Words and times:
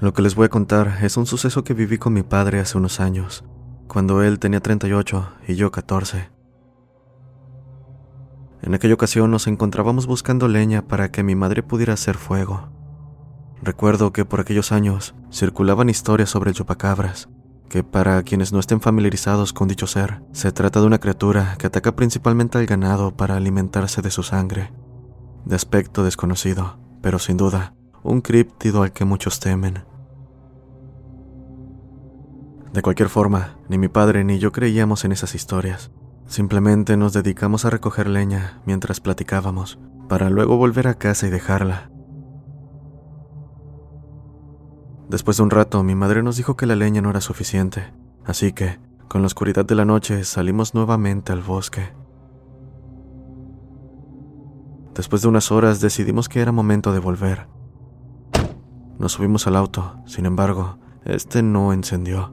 Lo 0.00 0.12
que 0.12 0.22
les 0.22 0.34
voy 0.34 0.46
a 0.46 0.50
contar 0.50 0.98
es 1.02 1.16
un 1.16 1.26
suceso 1.26 1.62
que 1.62 1.72
viví 1.72 1.98
con 1.98 2.12
mi 2.12 2.22
padre 2.22 2.58
hace 2.58 2.76
unos 2.76 3.00
años, 3.00 3.44
cuando 3.86 4.22
él 4.22 4.38
tenía 4.38 4.60
38 4.60 5.28
y 5.46 5.54
yo 5.54 5.70
14. 5.70 6.30
En 8.62 8.74
aquella 8.74 8.94
ocasión 8.94 9.30
nos 9.30 9.46
encontrábamos 9.46 10.06
buscando 10.06 10.48
leña 10.48 10.82
para 10.88 11.10
que 11.10 11.22
mi 11.22 11.34
madre 11.34 11.62
pudiera 11.62 11.92
hacer 11.92 12.16
fuego. 12.16 12.70
Recuerdo 13.62 14.12
que 14.12 14.24
por 14.24 14.40
aquellos 14.40 14.72
años 14.72 15.14
circulaban 15.30 15.88
historias 15.88 16.30
sobre 16.30 16.50
el 16.50 16.56
chupacabras, 16.56 17.28
que 17.68 17.84
para 17.84 18.22
quienes 18.24 18.52
no 18.52 18.58
estén 18.58 18.80
familiarizados 18.80 19.52
con 19.52 19.68
dicho 19.68 19.86
ser, 19.86 20.22
se 20.32 20.50
trata 20.50 20.80
de 20.80 20.86
una 20.86 20.98
criatura 20.98 21.56
que 21.58 21.66
ataca 21.68 21.94
principalmente 21.94 22.58
al 22.58 22.66
ganado 22.66 23.16
para 23.16 23.36
alimentarse 23.36 24.02
de 24.02 24.10
su 24.10 24.22
sangre. 24.22 24.72
De 25.44 25.56
aspecto 25.56 26.02
desconocido, 26.02 26.78
pero 27.00 27.18
sin 27.18 27.36
duda, 27.36 27.74
un 28.04 28.20
críptido 28.20 28.82
al 28.82 28.92
que 28.92 29.06
muchos 29.06 29.40
temen. 29.40 29.82
De 32.72 32.82
cualquier 32.82 33.08
forma, 33.08 33.56
ni 33.68 33.78
mi 33.78 33.88
padre 33.88 34.24
ni 34.24 34.38
yo 34.38 34.52
creíamos 34.52 35.04
en 35.04 35.12
esas 35.12 35.34
historias. 35.34 35.90
Simplemente 36.26 36.96
nos 36.96 37.14
dedicamos 37.14 37.64
a 37.64 37.70
recoger 37.70 38.08
leña 38.08 38.60
mientras 38.66 39.00
platicábamos, 39.00 39.78
para 40.08 40.28
luego 40.28 40.58
volver 40.58 40.86
a 40.86 40.94
casa 40.94 41.26
y 41.26 41.30
dejarla. 41.30 41.90
Después 45.08 45.38
de 45.38 45.42
un 45.42 45.50
rato, 45.50 45.82
mi 45.82 45.94
madre 45.94 46.22
nos 46.22 46.36
dijo 46.36 46.56
que 46.56 46.66
la 46.66 46.76
leña 46.76 47.00
no 47.00 47.10
era 47.10 47.20
suficiente, 47.20 47.94
así 48.24 48.52
que, 48.52 48.80
con 49.08 49.22
la 49.22 49.26
oscuridad 49.26 49.64
de 49.64 49.76
la 49.76 49.84
noche, 49.84 50.24
salimos 50.24 50.74
nuevamente 50.74 51.32
al 51.32 51.42
bosque. 51.42 51.94
Después 54.94 55.22
de 55.22 55.28
unas 55.28 55.50
horas 55.50 55.80
decidimos 55.80 56.28
que 56.28 56.40
era 56.40 56.52
momento 56.52 56.92
de 56.92 56.98
volver. 56.98 57.46
Nos 58.98 59.12
subimos 59.12 59.46
al 59.46 59.56
auto, 59.56 60.02
sin 60.06 60.26
embargo, 60.26 60.78
este 61.04 61.42
no 61.42 61.72
encendió. 61.72 62.32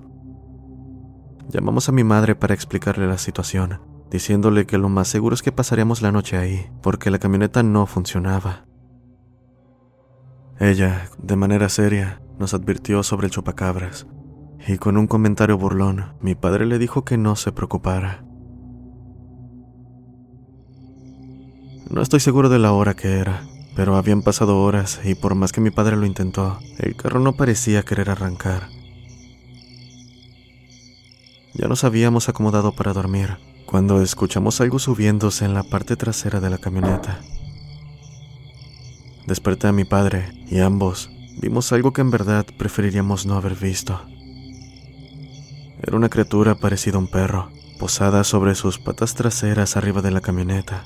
Llamamos 1.49 1.89
a 1.89 1.91
mi 1.91 2.03
madre 2.03 2.35
para 2.35 2.53
explicarle 2.53 3.07
la 3.07 3.17
situación, 3.17 3.81
diciéndole 4.09 4.65
que 4.65 4.77
lo 4.77 4.87
más 4.87 5.07
seguro 5.07 5.33
es 5.33 5.41
que 5.41 5.51
pasaríamos 5.51 6.01
la 6.01 6.11
noche 6.11 6.37
ahí, 6.37 6.69
porque 6.81 7.11
la 7.11 7.19
camioneta 7.19 7.63
no 7.63 7.87
funcionaba. 7.87 8.65
Ella, 10.59 11.09
de 11.17 11.35
manera 11.35 11.67
seria, 11.69 12.21
nos 12.37 12.53
advirtió 12.53 13.01
sobre 13.03 13.27
el 13.27 13.31
chupacabras, 13.31 14.05
y 14.67 14.77
con 14.77 14.97
un 14.97 15.07
comentario 15.07 15.57
burlón, 15.57 16.13
mi 16.21 16.35
padre 16.35 16.67
le 16.67 16.77
dijo 16.77 17.03
que 17.03 17.17
no 17.17 17.35
se 17.35 17.51
preocupara. 17.51 18.23
No 21.89 22.01
estoy 22.01 22.19
seguro 22.19 22.47
de 22.47 22.59
la 22.59 22.71
hora 22.71 22.93
que 22.93 23.17
era, 23.17 23.41
pero 23.75 23.95
habían 23.95 24.21
pasado 24.21 24.61
horas 24.61 24.99
y 25.03 25.15
por 25.15 25.35
más 25.35 25.51
que 25.51 25.61
mi 25.61 25.71
padre 25.71 25.95
lo 25.95 26.05
intentó, 26.05 26.59
el 26.77 26.95
carro 26.95 27.19
no 27.19 27.33
parecía 27.33 27.83
querer 27.83 28.09
arrancar. 28.09 28.69
Ya 31.53 31.67
nos 31.67 31.83
habíamos 31.83 32.29
acomodado 32.29 32.73
para 32.73 32.93
dormir, 32.93 33.37
cuando 33.65 34.01
escuchamos 34.01 34.61
algo 34.61 34.79
subiéndose 34.79 35.45
en 35.45 35.53
la 35.53 35.63
parte 35.63 35.95
trasera 35.95 36.39
de 36.39 36.49
la 36.49 36.57
camioneta. 36.57 37.21
Desperté 39.27 39.67
a 39.67 39.71
mi 39.71 39.85
padre 39.85 40.31
y 40.47 40.59
ambos 40.59 41.09
vimos 41.39 41.71
algo 41.71 41.93
que 41.93 42.01
en 42.01 42.11
verdad 42.11 42.45
preferiríamos 42.57 43.25
no 43.25 43.35
haber 43.35 43.55
visto. 43.55 44.01
Era 45.81 45.97
una 45.97 46.09
criatura 46.09 46.55
parecida 46.55 46.97
a 46.97 46.99
un 46.99 47.07
perro, 47.07 47.49
posada 47.79 48.23
sobre 48.23 48.55
sus 48.55 48.77
patas 48.77 49.15
traseras 49.15 49.77
arriba 49.77 50.01
de 50.01 50.11
la 50.11 50.21
camioneta. 50.21 50.85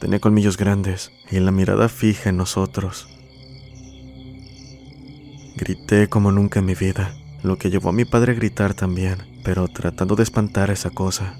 Tenía 0.00 0.20
colmillos 0.20 0.56
grandes 0.56 1.10
y 1.30 1.40
la 1.40 1.50
mirada 1.50 1.88
fija 1.88 2.30
en 2.30 2.36
nosotros. 2.36 3.08
Grité 5.56 6.08
como 6.08 6.32
nunca 6.32 6.58
en 6.58 6.66
mi 6.66 6.74
vida, 6.74 7.16
lo 7.42 7.56
que 7.56 7.70
llevó 7.70 7.88
a 7.88 7.92
mi 7.92 8.04
padre 8.04 8.32
a 8.32 8.34
gritar 8.34 8.74
también, 8.74 9.16
pero 9.42 9.68
tratando 9.68 10.14
de 10.14 10.22
espantar 10.22 10.70
esa 10.70 10.90
cosa. 10.90 11.38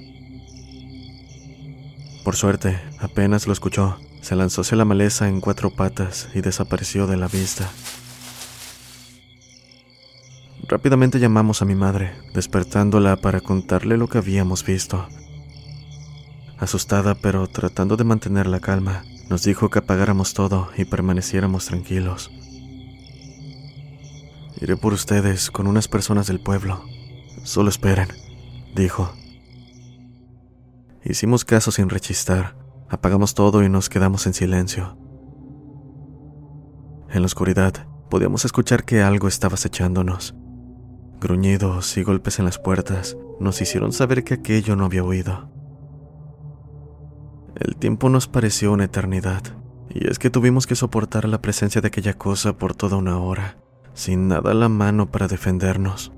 Por 2.25 2.35
suerte, 2.35 2.81
apenas 2.99 3.47
lo 3.47 3.53
escuchó, 3.53 3.99
se 4.23 4.35
lanzó 4.35 4.63
hacia 4.63 4.77
la 4.77 4.85
maleza 4.85 5.29
en 5.29 5.41
cuatro 5.41 5.71
patas 5.71 6.29
y 6.35 6.41
desapareció 6.41 7.07
de 7.07 7.17
la 7.17 7.29
vista. 7.29 7.71
Rápidamente 10.67 11.21
llamamos 11.21 11.63
a 11.63 11.65
mi 11.65 11.77
madre, 11.77 12.13
despertándola 12.35 13.17
para 13.17 13.41
contarle 13.41 13.97
lo 13.97 14.09
que 14.09 14.19
habíamos 14.19 14.65
visto. 14.65 15.07
Asustada 16.59 17.15
pero 17.15 17.47
tratando 17.49 17.97
de 17.97 18.05
mantener 18.05 18.47
la 18.47 18.61
calma, 18.61 19.05
nos 19.29 19.43
dijo 19.43 19.69
que 19.71 19.81
apagáramos 19.81 20.35
todo 20.35 20.69
y 20.77 20.85
permaneciéramos 20.85 21.67
tranquilos. 21.67 22.31
Iré 24.61 24.77
por 24.77 24.95
ustedes 24.95 25.51
con 25.51 25.67
unas 25.67 25.87
personas 25.87 26.27
del 26.27 26.41
pueblo. 26.41 26.83
Solo 27.43 27.69
esperen, 27.69 28.09
dijo. 28.75 29.13
Hicimos 31.05 31.45
caso 31.45 31.71
sin 31.71 31.91
rechistar. 31.91 32.57
Apagamos 32.89 33.35
todo 33.35 33.63
y 33.63 33.69
nos 33.69 33.89
quedamos 33.89 34.27
en 34.27 34.33
silencio. 34.35 34.97
En 37.11 37.21
la 37.21 37.27
oscuridad 37.27 37.87
podíamos 38.09 38.45
escuchar 38.45 38.85
que 38.85 39.03
algo 39.03 39.29
estaba 39.29 39.55
acechándonos. 39.55 40.35
Gruñidos 41.21 41.97
y 41.97 42.03
golpes 42.03 42.39
en 42.39 42.47
las 42.47 42.59
puertas 42.59 43.17
nos 43.41 43.61
hicieron 43.61 43.93
saber 43.93 44.25
que 44.25 44.35
aquello 44.35 44.75
no 44.75 44.87
había 44.87 45.05
huido. 45.05 45.56
El 47.59 47.77
tiempo 47.77 48.11
nos 48.11 48.29
pareció 48.29 48.73
una 48.73 48.85
eternidad, 48.85 49.43
y 49.89 50.09
es 50.09 50.19
que 50.19 50.29
tuvimos 50.29 50.67
que 50.67 50.77
soportar 50.77 51.27
la 51.27 51.41
presencia 51.41 51.81
de 51.81 51.89
aquella 51.89 52.13
cosa 52.15 52.59
por 52.59 52.75
toda 52.75 52.99
una 52.99 53.19
hora, 53.19 53.57
sin 53.95 54.29
nada 54.29 54.51
a 54.51 54.55
la 54.55 54.69
mano 54.69 55.11
para 55.11 55.27
defendernos. 55.27 56.13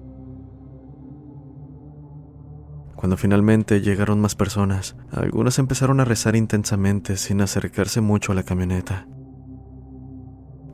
Cuando 2.97 3.17
finalmente 3.17 3.81
llegaron 3.81 4.21
más 4.21 4.35
personas, 4.35 4.97
algunas 5.13 5.61
empezaron 5.61 6.01
a 6.01 6.05
rezar 6.05 6.35
intensamente 6.35 7.17
sin 7.17 7.41
acercarse 7.41 8.01
mucho 8.01 8.33
a 8.33 8.35
la 8.35 8.43
camioneta. 8.43 9.07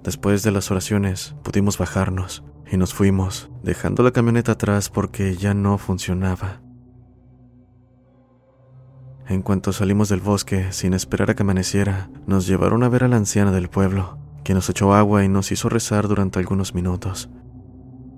Después 0.03 0.43
de 0.43 0.51
las 0.51 0.71
oraciones, 0.71 1.37
pudimos 1.43 1.77
bajarnos 1.77 2.43
y 2.73 2.79
nos 2.79 2.95
fuimos, 2.95 3.51
dejando 3.63 4.03
la 4.03 4.13
camioneta 4.13 4.53
atrás 4.53 4.89
porque 4.89 5.37
ya 5.37 5.53
no 5.53 5.77
funcionaba. 5.77 6.63
En 9.27 9.43
cuanto 9.43 9.73
salimos 9.73 10.11
del 10.11 10.21
bosque, 10.21 10.71
sin 10.73 10.93
esperar 10.93 11.31
a 11.31 11.35
que 11.35 11.43
amaneciera, 11.43 12.11
nos 12.27 12.47
llevaron 12.47 12.83
a 12.83 12.89
ver 12.89 13.05
a 13.05 13.09
la 13.09 13.17
anciana 13.17 13.53
del 13.53 13.71
pueblo, 13.71 14.19
que 14.45 14.53
nos 14.53 14.69
echó 14.69 14.95
agua 14.95 15.25
y 15.25 15.29
nos 15.29 15.51
hizo 15.51 15.71
rezar 15.71 16.09
durante 16.09 16.39
algunos 16.39 16.75
minutos. 16.75 17.31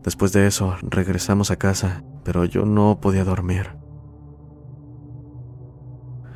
Después 0.03 0.33
de 0.33 0.47
eso, 0.47 0.77
regresamos 0.83 1.51
a 1.51 1.57
casa, 1.57 2.03
pero 2.25 2.45
yo 2.45 2.65
no 2.65 3.01
podía 3.01 3.25
dormir. 3.25 3.71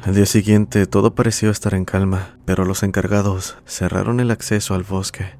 Al 0.03 0.15
día 0.15 0.27
siguiente 0.27 0.87
todo 0.87 1.15
pareció 1.15 1.51
estar 1.51 1.75
en 1.75 1.85
calma, 1.85 2.39
pero 2.45 2.65
los 2.65 2.83
encargados 2.83 3.59
cerraron 3.67 4.19
el 4.21 4.31
acceso 4.31 4.75
al 4.75 4.83
bosque. 4.83 5.39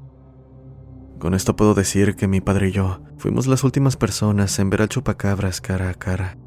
Con 1.19 1.33
esto 1.33 1.55
puedo 1.55 1.73
decir 1.73 2.15
que 2.15 2.27
mi 2.27 2.41
padre 2.41 2.69
y 2.69 2.71
yo 2.71 3.01
fuimos 3.17 3.47
las 3.47 3.63
últimas 3.63 3.95
personas 3.97 4.59
en 4.59 4.69
ver 4.69 4.83
al 4.83 4.89
chupacabras 4.89 5.61
cara 5.61 5.89
a 5.89 5.93
cara. 5.93 6.37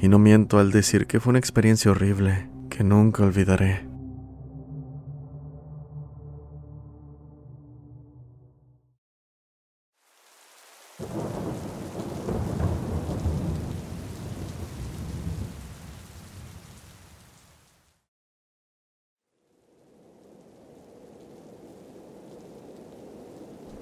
Y 0.00 0.08
no 0.08 0.18
miento 0.18 0.58
al 0.58 0.70
decir 0.70 1.06
que 1.06 1.18
fue 1.18 1.30
una 1.30 1.40
experiencia 1.40 1.90
horrible 1.90 2.48
que 2.70 2.84
nunca 2.84 3.24
olvidaré. 3.24 3.88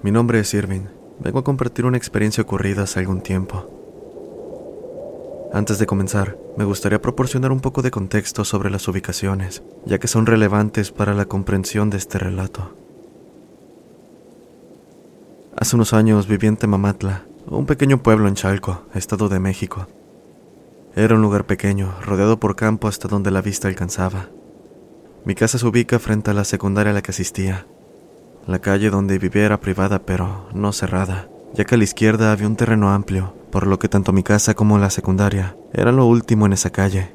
Mi 0.03 0.11
nombre 0.11 0.39
es 0.39 0.53
Irving. 0.53 0.85
Vengo 1.19 1.39
a 1.39 1.43
compartir 1.43 1.85
una 1.85 1.97
experiencia 1.97 2.41
ocurrida 2.41 2.83
hace 2.83 3.01
algún 3.01 3.21
tiempo. 3.21 3.86
Antes 5.53 5.79
de 5.79 5.85
comenzar, 5.85 6.37
me 6.57 6.65
gustaría 6.65 7.01
proporcionar 7.01 7.51
un 7.51 7.61
poco 7.61 7.81
de 7.81 7.89
contexto 7.89 8.43
sobre 8.43 8.69
las 8.69 8.87
ubicaciones, 8.87 9.63
ya 9.85 9.97
que 9.97 10.07
son 10.07 10.25
relevantes 10.25 10.91
para 10.91 11.13
la 11.13 11.25
comprensión 11.25 11.89
de 11.89 11.97
este 11.97 12.19
relato. 12.19 12.73
Hace 15.55 15.75
unos 15.75 15.93
años 15.93 16.27
viví 16.27 16.47
en 16.47 16.57
Temamatla, 16.57 17.25
un 17.47 17.65
pequeño 17.65 18.03
pueblo 18.03 18.27
en 18.27 18.35
Chalco, 18.35 18.83
Estado 18.93 19.29
de 19.29 19.39
México. 19.39 19.87
Era 20.95 21.15
un 21.15 21.21
lugar 21.21 21.45
pequeño, 21.45 21.95
rodeado 22.01 22.39
por 22.39 22.55
campo 22.55 22.87
hasta 22.87 23.07
donde 23.07 23.31
la 23.31 23.41
vista 23.41 23.69
alcanzaba. 23.69 24.29
Mi 25.23 25.33
casa 25.33 25.57
se 25.57 25.65
ubica 25.65 25.97
frente 25.97 26.31
a 26.31 26.33
la 26.33 26.43
secundaria 26.43 26.91
a 26.91 26.93
la 26.93 27.01
que 27.01 27.11
asistía. 27.11 27.65
La 28.45 28.59
calle 28.59 28.89
donde 28.89 29.17
vivía 29.17 29.45
era 29.45 29.61
privada, 29.61 29.99
pero 29.99 30.47
no 30.53 30.73
cerrada, 30.73 31.29
ya 31.53 31.65
que 31.65 31.75
a 31.75 31.77
la 31.77 31.83
izquierda 31.83 32.31
había 32.31 32.47
un 32.47 32.55
terreno 32.55 32.91
amplio, 32.91 33.33
por 33.51 33.67
lo 33.67 33.79
que 33.79 33.89
tanto 33.89 34.13
mi 34.13 34.23
casa 34.23 34.53
como 34.53 34.77
la 34.77 34.89
secundaria 34.89 35.55
eran 35.73 35.95
lo 35.95 36.05
último 36.05 36.45
en 36.45 36.53
esa 36.53 36.69
calle. 36.69 37.11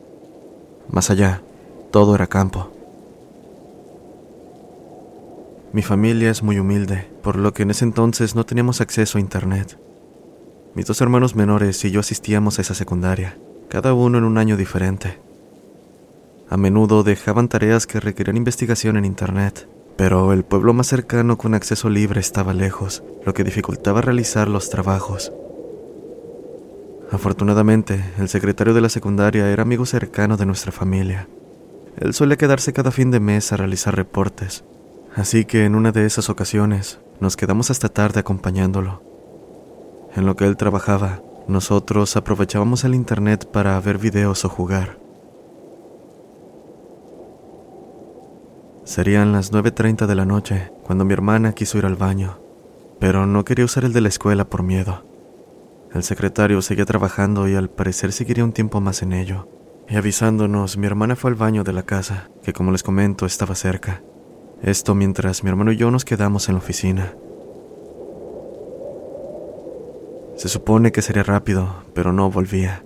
Más 0.88 1.10
allá, 1.10 1.42
todo 1.90 2.14
era 2.14 2.26
campo. 2.26 2.70
Mi 5.72 5.82
familia 5.82 6.30
es 6.30 6.42
muy 6.42 6.58
humilde, 6.58 7.08
por 7.22 7.36
lo 7.36 7.54
que 7.54 7.62
en 7.62 7.70
ese 7.70 7.84
entonces 7.84 8.34
no 8.34 8.44
teníamos 8.44 8.80
acceso 8.80 9.16
a 9.16 9.20
Internet. 9.20 9.78
Mis 10.74 10.86
dos 10.86 11.00
hermanos 11.00 11.34
menores 11.34 11.82
y 11.84 11.90
yo 11.90 12.00
asistíamos 12.00 12.58
a 12.58 12.62
esa 12.62 12.74
secundaria, 12.74 13.38
cada 13.68 13.94
uno 13.94 14.18
en 14.18 14.24
un 14.24 14.36
año 14.36 14.56
diferente. 14.56 15.18
A 16.50 16.58
menudo 16.58 17.02
dejaban 17.02 17.48
tareas 17.48 17.86
que 17.86 18.00
requerían 18.00 18.36
investigación 18.36 18.98
en 18.98 19.06
Internet, 19.06 19.66
pero 19.96 20.32
el 20.32 20.44
pueblo 20.44 20.72
más 20.72 20.86
cercano 20.86 21.38
con 21.38 21.54
acceso 21.54 21.88
libre 21.88 22.20
estaba 22.20 22.54
lejos, 22.54 23.02
lo 23.24 23.34
que 23.34 23.44
dificultaba 23.44 24.00
realizar 24.00 24.48
los 24.48 24.70
trabajos. 24.70 25.32
Afortunadamente, 27.10 28.04
el 28.18 28.28
secretario 28.28 28.74
de 28.74 28.80
la 28.80 28.88
secundaria 28.88 29.50
era 29.50 29.62
amigo 29.62 29.86
cercano 29.86 30.36
de 30.36 30.46
nuestra 30.46 30.72
familia. 30.72 31.28
Él 31.98 32.14
suele 32.14 32.36
quedarse 32.36 32.72
cada 32.72 32.90
fin 32.90 33.10
de 33.10 33.20
mes 33.20 33.52
a 33.52 33.56
realizar 33.56 33.94
reportes, 33.94 34.64
Así 35.14 35.44
que 35.44 35.66
en 35.66 35.74
una 35.74 35.92
de 35.92 36.06
esas 36.06 36.30
ocasiones 36.30 36.98
nos 37.20 37.36
quedamos 37.36 37.70
hasta 37.70 37.90
tarde 37.90 38.20
acompañándolo. 38.20 39.02
En 40.16 40.24
lo 40.24 40.36
que 40.36 40.46
él 40.46 40.56
trabajaba, 40.56 41.20
nosotros 41.48 42.16
aprovechábamos 42.16 42.84
el 42.84 42.94
internet 42.94 43.46
para 43.50 43.78
ver 43.80 43.98
videos 43.98 44.44
o 44.44 44.48
jugar. 44.48 45.01
Serían 48.84 49.30
las 49.32 49.52
9.30 49.52 50.06
de 50.06 50.14
la 50.16 50.24
noche 50.24 50.72
cuando 50.82 51.04
mi 51.04 51.12
hermana 51.12 51.52
quiso 51.52 51.78
ir 51.78 51.86
al 51.86 51.94
baño, 51.94 52.40
pero 52.98 53.26
no 53.26 53.44
quería 53.44 53.64
usar 53.64 53.84
el 53.84 53.92
de 53.92 54.00
la 54.00 54.08
escuela 54.08 54.44
por 54.44 54.64
miedo. 54.64 55.04
El 55.94 56.02
secretario 56.02 56.60
seguía 56.62 56.84
trabajando 56.84 57.48
y 57.48 57.54
al 57.54 57.70
parecer 57.70 58.12
seguiría 58.12 58.44
un 58.44 58.52
tiempo 58.52 58.80
más 58.80 59.02
en 59.02 59.12
ello. 59.12 59.48
Y 59.88 59.96
avisándonos, 59.96 60.78
mi 60.78 60.86
hermana 60.86 61.14
fue 61.14 61.30
al 61.30 61.36
baño 61.36 61.64
de 61.64 61.72
la 61.72 61.84
casa, 61.84 62.30
que 62.42 62.52
como 62.52 62.72
les 62.72 62.82
comento 62.82 63.24
estaba 63.24 63.54
cerca. 63.54 64.02
Esto 64.62 64.94
mientras 64.94 65.44
mi 65.44 65.50
hermano 65.50 65.70
y 65.70 65.76
yo 65.76 65.90
nos 65.90 66.04
quedamos 66.04 66.48
en 66.48 66.54
la 66.54 66.60
oficina. 66.60 67.14
Se 70.34 70.48
supone 70.48 70.90
que 70.90 71.02
sería 71.02 71.22
rápido, 71.22 71.84
pero 71.94 72.12
no 72.12 72.30
volvía. 72.30 72.84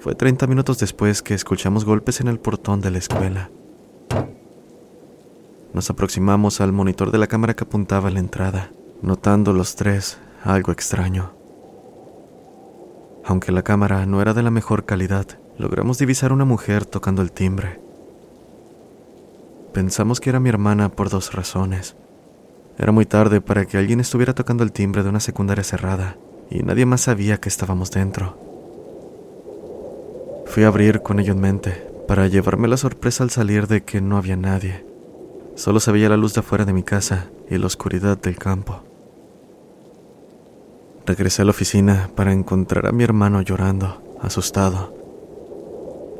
Fue 0.00 0.14
30 0.14 0.48
minutos 0.48 0.78
después 0.78 1.22
que 1.22 1.34
escuchamos 1.34 1.84
golpes 1.84 2.20
en 2.20 2.28
el 2.28 2.40
portón 2.40 2.80
de 2.80 2.90
la 2.90 2.98
escuela. 2.98 3.50
Nos 5.72 5.88
aproximamos 5.88 6.60
al 6.60 6.72
monitor 6.72 7.10
de 7.10 7.18
la 7.18 7.28
cámara 7.28 7.54
que 7.54 7.64
apuntaba 7.64 8.08
a 8.08 8.10
la 8.10 8.18
entrada, 8.18 8.70
notando 9.02 9.52
los 9.52 9.76
tres 9.76 10.18
algo 10.44 10.72
extraño. 10.72 11.32
Aunque 13.24 13.52
la 13.52 13.62
cámara 13.62 14.04
no 14.06 14.20
era 14.20 14.34
de 14.34 14.42
la 14.42 14.50
mejor 14.50 14.84
calidad, 14.84 15.26
logramos 15.58 15.98
divisar 15.98 16.32
una 16.32 16.44
mujer 16.44 16.86
tocando 16.86 17.22
el 17.22 17.30
timbre. 17.30 17.80
Pensamos 19.72 20.20
que 20.20 20.30
era 20.30 20.40
mi 20.40 20.48
hermana 20.48 20.88
por 20.88 21.10
dos 21.10 21.32
razones. 21.32 21.94
Era 22.78 22.90
muy 22.92 23.06
tarde 23.06 23.40
para 23.40 23.66
que 23.66 23.78
alguien 23.78 24.00
estuviera 24.00 24.34
tocando 24.34 24.64
el 24.64 24.72
timbre 24.72 25.02
de 25.02 25.10
una 25.10 25.20
secundaria 25.20 25.62
cerrada 25.62 26.16
y 26.50 26.62
nadie 26.62 26.86
más 26.86 27.02
sabía 27.02 27.38
que 27.38 27.48
estábamos 27.48 27.90
dentro. 27.90 28.36
Fui 30.46 30.64
a 30.64 30.68
abrir 30.68 31.02
con 31.02 31.20
ello 31.20 31.32
en 31.32 31.40
mente 31.40 31.86
para 32.08 32.26
llevarme 32.26 32.66
la 32.66 32.76
sorpresa 32.76 33.22
al 33.22 33.30
salir 33.30 33.68
de 33.68 33.84
que 33.84 34.00
no 34.00 34.16
había 34.16 34.36
nadie. 34.36 34.89
Solo 35.60 35.78
se 35.78 35.92
veía 35.92 36.08
la 36.08 36.16
luz 36.16 36.32
de 36.32 36.40
afuera 36.40 36.64
de 36.64 36.72
mi 36.72 36.82
casa 36.82 37.28
y 37.50 37.58
la 37.58 37.66
oscuridad 37.66 38.16
del 38.16 38.38
campo. 38.38 38.80
Regresé 41.04 41.42
a 41.42 41.44
la 41.44 41.50
oficina 41.50 42.08
para 42.14 42.32
encontrar 42.32 42.86
a 42.86 42.92
mi 42.92 43.04
hermano 43.04 43.42
llorando, 43.42 44.00
asustado. 44.22 44.94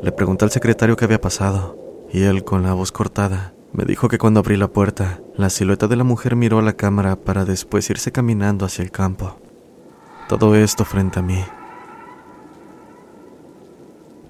Le 0.03 0.13
pregunté 0.13 0.45
al 0.45 0.51
secretario 0.51 0.95
qué 0.95 1.07
había 1.07 1.23
pasado 1.23 1.79
y 2.13 2.25
él, 2.25 2.45
con 2.45 2.63
la 2.63 2.75
voz 2.75 2.93
cortada, 2.93 3.55
me 3.73 3.87
dijo 3.87 4.09
que 4.09 4.19
cuando 4.19 4.41
abrí 4.41 4.59
la 4.59 4.69
puerta, 4.69 5.23
la 5.35 5.49
silueta 5.49 5.89
de 5.89 5.97
la 5.97 6.05
mujer 6.05 6.37
miró 6.37 6.59
a 6.59 6.63
la 6.63 6.75
cámara 6.75 7.17
para 7.17 7.47
después 7.47 7.89
irse 7.89 8.13
caminando 8.13 8.67
hacia 8.67 8.83
el 8.83 8.91
campo. 8.91 9.39
Todo 10.29 10.55
esto 10.55 10.85
frente 10.85 11.19
a 11.19 11.23
mí. 11.23 11.43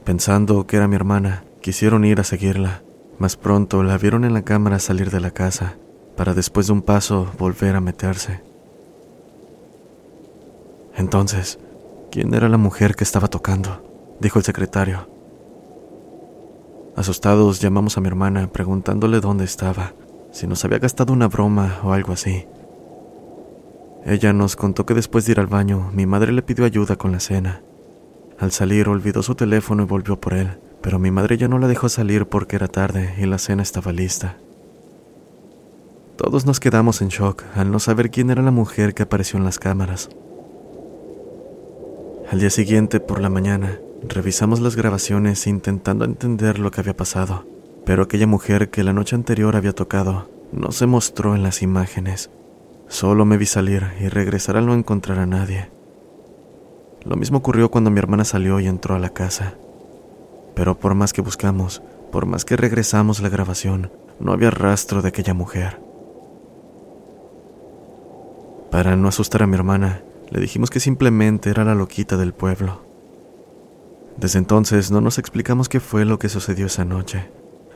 Pensando 0.05 0.69
que 0.69 0.77
era 0.77 0.87
mi 0.87 0.95
hermana, 0.95 1.43
quisieron 1.61 2.05
ir 2.05 2.21
a 2.21 2.25
seguirla. 2.25 2.85
Más 3.21 3.37
pronto 3.37 3.83
la 3.83 3.99
vieron 3.99 4.25
en 4.25 4.33
la 4.33 4.43
cámara 4.43 4.79
salir 4.79 5.11
de 5.11 5.21
la 5.21 5.31
casa, 5.31 5.77
para 6.17 6.33
después 6.33 6.69
de 6.69 6.73
un 6.73 6.81
paso 6.81 7.31
volver 7.39 7.77
a 7.77 7.81
meterse. 7.83 8.41
Entonces, 10.97 11.59
¿quién 12.11 12.33
era 12.33 12.49
la 12.49 12.57
mujer 12.57 12.97
que 12.97 13.05
estaba 13.05 13.29
tocando? 13.29 14.17
dijo 14.21 14.39
el 14.39 14.45
secretario. 14.47 15.07
Asustados 16.97 17.61
llamamos 17.61 17.99
a 17.99 18.01
mi 18.01 18.09
hermana 18.09 18.51
preguntándole 18.51 19.21
dónde 19.21 19.45
estaba, 19.45 19.93
si 20.33 20.47
nos 20.47 20.65
había 20.65 20.79
gastado 20.79 21.13
una 21.13 21.29
broma 21.29 21.79
o 21.85 21.93
algo 21.93 22.15
así. 22.15 22.47
Ella 24.07 24.33
nos 24.33 24.57
contó 24.57 24.87
que 24.87 24.95
después 24.95 25.27
de 25.27 25.33
ir 25.33 25.41
al 25.41 25.47
baño, 25.47 25.91
mi 25.93 26.07
madre 26.07 26.33
le 26.33 26.41
pidió 26.41 26.65
ayuda 26.65 26.97
con 26.97 27.13
la 27.13 27.21
cena. 27.21 27.61
Al 28.39 28.51
salir 28.51 28.89
olvidó 28.89 29.23
su 29.23 29.35
teléfono 29.35 29.83
y 29.83 29.87
volvió 29.87 30.19
por 30.19 30.33
él, 30.33 30.59
pero 30.83 30.99
mi 30.99 31.11
madre 31.11 31.37
ya 31.37 31.49
no 31.49 31.59
la 31.59 31.69
dejó 31.69 31.89
salir 31.89 32.27
porque 32.27 32.57
era 32.57 32.69
tarde 32.69 33.15
y 33.19 33.27
la 33.27 33.39
cena 33.39 33.63
estaba 33.63 33.93
lista. 33.93 34.37
Todos 36.17 36.47
nos 36.47 36.61
quedamos 36.61 37.01
en 37.03 37.09
shock 37.09 37.45
al 37.55 37.71
no 37.71 37.79
saber 37.79 38.11
quién 38.11 38.31
era 38.31 38.43
la 38.43 38.51
mujer 38.51 38.95
que 38.95 39.03
apareció 39.03 39.39
en 39.39 39.45
las 39.45 39.59
cámaras. 39.59 40.11
Al 42.31 42.41
día 42.41 42.51
siguiente, 42.51 43.01
por 43.01 43.21
la 43.21 43.31
mañana, 43.31 43.81
Revisamos 44.09 44.61
las 44.61 44.77
grabaciones 44.77 45.47
intentando 45.47 46.07
entender 46.07 46.59
lo 46.59 46.71
que 46.71 46.81
había 46.81 46.97
pasado, 46.97 47.45
pero 47.85 48.03
aquella 48.03 48.27
mujer 48.27 48.71
que 48.71 48.83
la 48.83 48.95
noche 48.95 49.15
anterior 49.15 49.57
había 49.57 49.75
tocado 49.75 50.31
no 50.53 50.73
se 50.73 50.87
mostró 50.87 51.35
en 51.35 51.43
las 51.43 51.63
imágenes. 51.63 52.31
Solo 52.89 53.27
me 53.27 53.37
vi 53.37 53.45
salir 53.45 53.85
y 54.01 54.09
regresar 54.09 54.57
al 54.57 54.67
no 54.67 54.75
encontrar 54.75 55.19
a 55.19 55.27
nadie. 55.27 55.71
Lo 57.05 57.17
mismo 57.17 57.39
ocurrió 57.39 57.71
cuando 57.71 57.91
mi 57.91 57.99
hermana 57.99 58.25
salió 58.25 58.59
y 58.59 58.67
entró 58.67 58.95
a 58.95 58.99
la 58.99 59.11
casa. 59.11 59.55
Pero 60.55 60.79
por 60.79 60.95
más 60.95 61.13
que 61.13 61.23
buscamos, 61.23 61.83
por 62.11 62.27
más 62.27 62.45
que 62.45 62.57
regresamos 62.57 63.21
la 63.21 63.29
grabación, 63.29 63.91
no 64.19 64.33
había 64.33 64.51
rastro 64.51 65.03
de 65.03 65.09
aquella 65.09 65.35
mujer. 65.35 65.81
Para 68.71 68.97
no 68.97 69.09
asustar 69.09 69.43
a 69.43 69.47
mi 69.47 69.55
hermana, 69.55 70.03
le 70.31 70.41
dijimos 70.41 70.71
que 70.71 70.81
simplemente 70.81 71.51
era 71.51 71.65
la 71.65 71.75
loquita 71.75 72.17
del 72.17 72.33
pueblo. 72.33 72.85
Desde 74.17 74.39
entonces 74.39 74.91
no 74.91 75.01
nos 75.01 75.19
explicamos 75.19 75.69
qué 75.69 75.81
fue 75.81 76.05
lo 76.05 76.19
que 76.19 76.29
sucedió 76.29 76.67
esa 76.67 76.85
noche, 76.85 77.31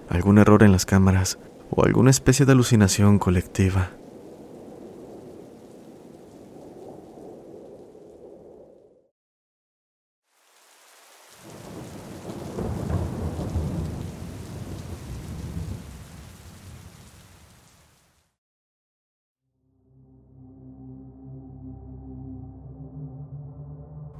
algún 0.09 0.39
error 0.39 0.63
en 0.63 0.73
las 0.73 0.87
cámaras 0.87 1.39
o 1.71 1.85
alguna 1.85 2.11
especie 2.11 2.47
de 2.47 2.53
alucinación 2.53 3.19
colectiva. 3.19 3.91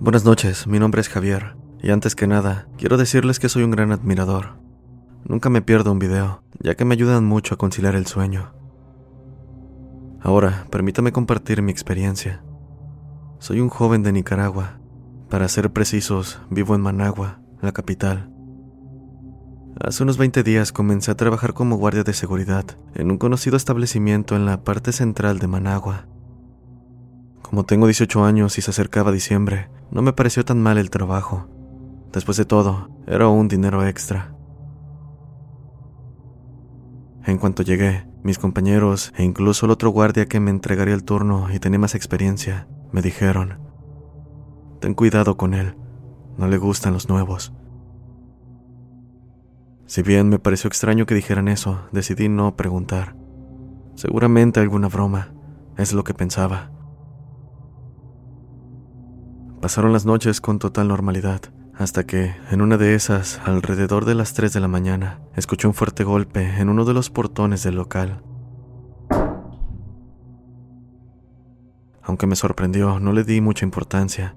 Buenas 0.05 0.27
noches, 0.27 0.67
mi 0.67 0.79
nombre 0.79 1.01
es 1.01 1.09
Javier. 1.09 1.57
Y 1.83 1.91
antes 1.91 2.15
que 2.15 2.27
nada, 2.27 2.69
quiero 2.77 2.99
decirles 2.99 3.39
que 3.39 3.49
soy 3.49 3.63
un 3.63 3.71
gran 3.71 3.91
admirador. 3.91 4.59
Nunca 5.25 5.49
me 5.49 5.63
pierdo 5.63 5.93
un 5.93 5.99
video, 5.99 6.43
ya 6.61 6.75
que 6.75 6.85
me 6.85 6.93
ayudan 6.93 7.25
mucho 7.25 7.55
a 7.55 7.57
conciliar 7.57 7.95
el 7.95 8.05
sueño. 8.05 8.53
Ahora, 10.21 10.67
permítame 10.69 11.11
compartir 11.11 11.63
mi 11.63 11.73
experiencia. 11.73 12.45
Soy 13.39 13.61
un 13.61 13.71
joven 13.71 14.03
de 14.03 14.13
Nicaragua. 14.13 14.79
Para 15.31 15.49
ser 15.49 15.73
precisos, 15.73 16.39
vivo 16.51 16.75
en 16.75 16.83
Managua, 16.83 17.41
la 17.63 17.73
capital. 17.73 18.31
Hace 19.81 20.03
unos 20.03 20.19
20 20.19 20.43
días 20.43 20.71
comencé 20.71 21.13
a 21.13 21.17
trabajar 21.17 21.55
como 21.55 21.77
guardia 21.77 22.05
de 22.05 22.13
seguridad 22.13 22.67
en 22.95 23.11
un 23.11 23.17
conocido 23.17 23.57
establecimiento 23.57 24.37
en 24.37 24.45
la 24.45 24.65
parte 24.65 24.93
central 24.93 25.39
de 25.39 25.47
Managua. 25.47 26.09
Como 27.55 27.67
tengo 27.67 27.87
18 27.87 28.25
años 28.25 28.59
y 28.59 28.63
se 28.63 28.73
acercaba 28.73 29.13
diciembre, 29.13 29.69
no 29.93 30.03
me 30.03 30.13
pareció 30.13 30.45
tan 30.45 30.61
mal 30.61 30.77
el 30.77 30.91
trabajo, 30.91 31.47
Después 32.13 32.37
de 32.37 32.45
todo, 32.45 32.89
era 33.07 33.29
un 33.29 33.47
dinero 33.47 33.87
extra. 33.87 34.35
En 37.25 37.39
cuanto 37.39 37.63
llegué, 37.63 38.09
mis 38.25 38.41
compañeros 38.41 39.13
e 39.17 39.23
incluso 39.23 39.67
el 39.67 39.71
otro 39.71 39.91
guardia 39.91 40.27
que 40.27 40.41
me 40.41 40.51
entregaría 40.51 40.95
el 40.95 41.05
turno 41.05 41.47
y 41.55 41.61
tenía 41.61 41.79
más 41.79 41.95
experiencia, 41.95 42.67
me 42.91 43.03
dijeron, 43.03 43.61
Ten 44.81 44.95
cuidado 44.95 45.37
con 45.37 45.55
él, 45.55 45.77
no 46.37 46.49
le 46.49 46.59
gustan 46.59 46.93
los 46.93 47.09
nuevos. 47.09 47.53
Si 49.87 50.03
bien 50.03 50.29
me 50.29 50.41
pareció 50.41 50.67
extraño 50.67 51.07
que 51.07 51.15
dijeran 51.15 51.47
eso, 51.47 51.83
decidí 51.93 52.29
no 52.29 52.57
preguntar. 52.57 53.15
Seguramente 53.95 54.59
alguna 54.59 54.89
broma, 54.89 55.33
es 55.77 55.93
lo 55.93 56.03
que 56.03 56.15
pensaba. 56.15 56.74
Pasaron 59.65 59.95
las 59.95 60.05
noches 60.05 60.43
con 60.43 60.59
total 60.59 60.89
normalidad, 60.89 61.41
hasta 61.75 62.05
que, 62.05 62.37
en 62.51 62.61
una 62.61 62.77
de 62.77 62.95
esas, 62.95 63.41
alrededor 63.47 64.05
de 64.05 64.15
las 64.15 64.35
3 64.35 64.53
de 64.53 64.61
la 64.61 64.69
mañana, 64.69 65.21
escuché 65.37 65.67
un 65.67 65.73
fuerte 65.73 66.05
golpe 66.05 66.61
en 66.61 66.69
uno 66.69 66.85
de 66.85 66.93
los 66.93 67.09
portones 67.09 67.63
del 67.63 67.77
local. 67.77 68.23
Aunque 72.03 72.27
me 72.27 72.37
sorprendió, 72.37 73.01
no 73.01 73.15
le 73.15 73.25
di 73.25 73.41
mucha 73.41 73.65
importancia. 73.65 74.37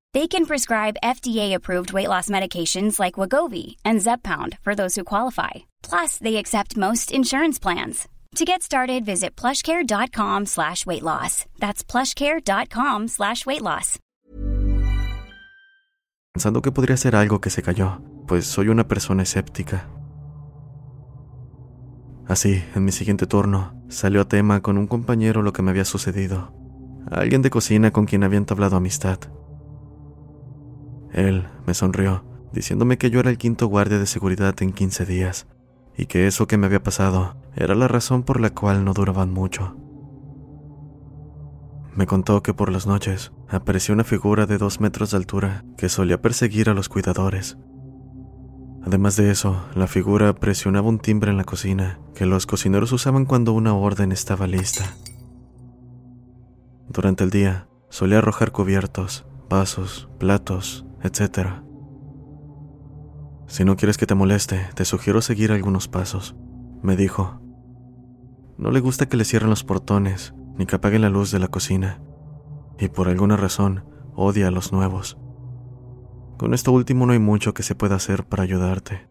They 0.13 0.27
can 0.27 0.45
prescribe 0.45 0.97
FDA-approved 1.01 1.93
weight 1.93 2.09
loss 2.09 2.29
medications 2.29 2.99
like 2.99 3.15
Wagovi 3.15 3.77
and 3.85 4.01
Zepbound 4.01 4.57
for 4.61 4.75
those 4.75 4.95
who 4.95 5.05
qualify. 5.05 5.63
Plus, 5.81 6.17
they 6.17 6.35
accept 6.35 6.75
most 6.75 7.11
insurance 7.13 7.57
plans. 7.59 8.09
To 8.35 8.43
get 8.43 8.61
started, 8.61 9.05
visit 9.05 9.35
plushcare.com 9.37 10.47
slash 10.47 10.85
weight 10.85 11.03
loss. 11.03 11.45
That's 11.59 11.83
plushcare.com 11.83 13.07
slash 13.07 13.45
weight 13.45 13.61
loss. 13.61 13.99
Pensando 16.33 16.61
que 16.61 16.71
podría 16.71 16.97
ser 16.97 17.15
algo 17.15 17.41
que 17.41 17.49
se 17.49 17.61
cayó, 17.61 18.01
pues 18.27 18.45
soy 18.45 18.69
una 18.69 18.87
persona 18.87 19.23
escéptica. 19.23 19.89
Así, 22.27 22.63
en 22.73 22.85
mi 22.85 22.91
siguiente 22.93 23.27
turno, 23.27 23.73
salió 23.89 24.21
a 24.21 24.27
tema 24.27 24.61
con 24.61 24.77
un 24.77 24.87
compañero 24.87 25.41
lo 25.41 25.51
que 25.51 25.61
me 25.61 25.71
había 25.71 25.83
sucedido. 25.85 26.53
Alguien 27.09 27.41
de 27.41 27.49
cocina 27.49 27.91
con 27.91 28.05
quien 28.05 28.23
había 28.23 28.37
entablado 28.37 28.77
amistad. 28.77 29.19
Él 31.13 31.47
me 31.65 31.73
sonrió, 31.73 32.23
diciéndome 32.53 32.97
que 32.97 33.09
yo 33.09 33.19
era 33.19 33.29
el 33.29 33.37
quinto 33.37 33.67
guardia 33.67 33.99
de 33.99 34.05
seguridad 34.05 34.55
en 34.61 34.73
15 34.73 35.05
días, 35.05 35.47
y 35.97 36.05
que 36.05 36.27
eso 36.27 36.47
que 36.47 36.57
me 36.57 36.67
había 36.67 36.83
pasado 36.83 37.35
era 37.55 37.75
la 37.75 37.87
razón 37.87 38.23
por 38.23 38.39
la 38.39 38.51
cual 38.51 38.85
no 38.85 38.93
duraban 38.93 39.31
mucho. 39.31 39.75
Me 41.93 42.07
contó 42.07 42.41
que 42.41 42.53
por 42.53 42.71
las 42.71 42.87
noches 42.87 43.33
apareció 43.49 43.93
una 43.93 44.05
figura 44.05 44.45
de 44.45 44.57
dos 44.57 44.79
metros 44.79 45.11
de 45.11 45.17
altura 45.17 45.65
que 45.77 45.89
solía 45.89 46.21
perseguir 46.21 46.69
a 46.69 46.73
los 46.73 46.87
cuidadores. 46.87 47.57
Además 48.83 49.17
de 49.17 49.29
eso, 49.29 49.65
la 49.75 49.87
figura 49.87 50.33
presionaba 50.33 50.87
un 50.87 50.99
timbre 50.99 51.31
en 51.31 51.37
la 51.37 51.43
cocina 51.43 51.99
que 52.15 52.25
los 52.25 52.45
cocineros 52.45 52.91
usaban 52.93 53.25
cuando 53.25 53.51
una 53.51 53.75
orden 53.75 54.11
estaba 54.11 54.47
lista. 54.47 54.95
Durante 56.87 57.23
el 57.23 57.29
día, 57.29 57.67
solía 57.89 58.19
arrojar 58.19 58.51
cubiertos, 58.51 59.25
vasos, 59.49 60.09
platos, 60.17 60.85
etc. 61.03 61.61
Si 63.47 63.65
no 63.65 63.75
quieres 63.75 63.97
que 63.97 64.05
te 64.05 64.15
moleste, 64.15 64.67
te 64.75 64.85
sugiero 64.85 65.21
seguir 65.21 65.51
algunos 65.51 65.87
pasos, 65.87 66.35
me 66.81 66.95
dijo. 66.95 67.41
No 68.57 68.71
le 68.71 68.79
gusta 68.79 69.07
que 69.07 69.17
le 69.17 69.25
cierren 69.25 69.49
los 69.49 69.63
portones 69.63 70.33
ni 70.57 70.65
que 70.65 70.75
apaguen 70.75 71.01
la 71.01 71.09
luz 71.09 71.31
de 71.31 71.39
la 71.39 71.47
cocina, 71.47 72.01
y 72.79 72.87
por 72.89 73.07
alguna 73.07 73.37
razón 73.37 73.83
odia 74.15 74.47
a 74.47 74.51
los 74.51 74.71
nuevos. 74.71 75.17
Con 76.37 76.53
esto 76.53 76.71
último 76.71 77.05
no 77.05 77.13
hay 77.13 77.19
mucho 77.19 77.53
que 77.53 77.63
se 77.63 77.75
pueda 77.75 77.95
hacer 77.95 78.25
para 78.25 78.43
ayudarte. 78.43 79.07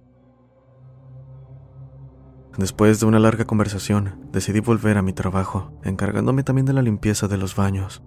Después 2.58 3.00
de 3.00 3.06
una 3.06 3.18
larga 3.18 3.44
conversación, 3.44 4.28
decidí 4.32 4.60
volver 4.60 4.98
a 4.98 5.02
mi 5.02 5.12
trabajo, 5.12 5.72
encargándome 5.84 6.42
también 6.42 6.66
de 6.66 6.72
la 6.72 6.82
limpieza 6.82 7.28
de 7.28 7.36
los 7.36 7.54
baños. 7.54 8.02